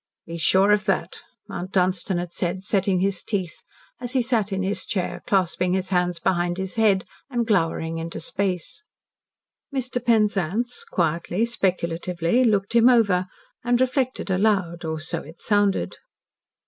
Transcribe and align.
"Be 0.25 0.37
sure 0.39 0.71
of 0.71 0.85
that," 0.85 1.21
Mount 1.47 1.71
Dunstan 1.71 2.17
had 2.17 2.33
said, 2.33 2.63
setting 2.63 3.01
his 3.01 3.21
teeth, 3.21 3.61
as 3.99 4.13
he 4.13 4.23
sat 4.23 4.51
in 4.51 4.63
his 4.63 4.83
chair 4.83 5.21
clasping 5.27 5.73
his 5.75 5.89
hands 5.89 6.17
behind 6.19 6.57
his 6.57 6.73
head 6.73 7.05
and 7.29 7.45
glowering 7.45 7.99
into 7.99 8.19
space. 8.19 8.81
Mr. 9.71 10.03
Penzance 10.03 10.83
quietly, 10.83 11.45
speculatively, 11.45 12.43
looked 12.43 12.73
him 12.73 12.89
over, 12.89 13.27
and 13.63 13.79
reflected 13.79 14.31
aloud 14.31 14.83
or, 14.83 14.99
so 14.99 15.21
it 15.21 15.39
sounded. 15.39 15.97